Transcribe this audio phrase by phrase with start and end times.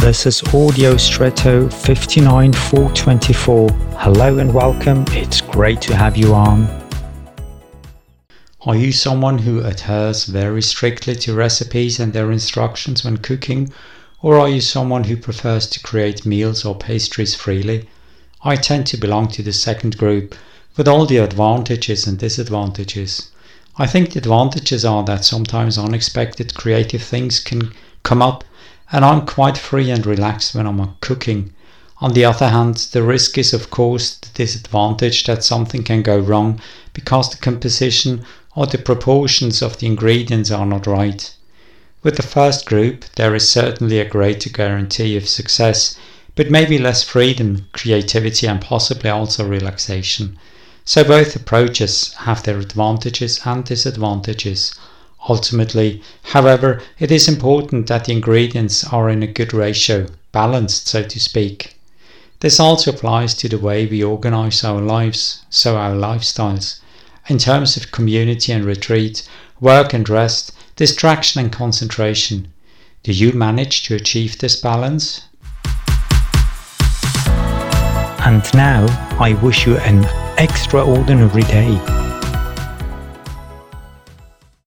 [0.00, 3.70] This is Audio Stretto 59424.
[3.70, 5.06] Hello and welcome.
[5.08, 6.68] It's great to have you on.
[8.66, 13.72] Are you someone who adheres very strictly to recipes and their instructions when cooking?
[14.20, 17.88] Or are you someone who prefers to create meals or pastries freely?
[18.44, 20.34] I tend to belong to the second group,
[20.76, 23.30] with all the advantages and disadvantages.
[23.78, 27.72] I think the advantages are that sometimes unexpected creative things can
[28.02, 28.44] come up,
[28.92, 31.52] and I'm quite free and relaxed when I'm cooking.
[31.98, 36.18] On the other hand, the risk is, of course, the disadvantage that something can go
[36.18, 36.60] wrong
[36.92, 38.24] because the composition
[38.54, 41.32] or the proportions of the ingredients are not right.
[42.02, 45.96] With the first group, there is certainly a greater guarantee of success,
[46.34, 50.38] but maybe less freedom, creativity, and possibly also relaxation.
[50.84, 54.72] So both approaches have their advantages and disadvantages.
[55.28, 61.02] Ultimately, however, it is important that the ingredients are in a good ratio, balanced, so
[61.02, 61.76] to speak.
[62.40, 66.80] This also applies to the way we organize our lives, so our lifestyles.
[67.28, 69.28] In terms of community and retreat,
[69.60, 72.48] work and rest, distraction and concentration.
[73.02, 75.22] Do you manage to achieve this balance?
[78.26, 78.86] And now
[79.18, 80.04] I wish you an
[80.38, 82.05] extraordinary day.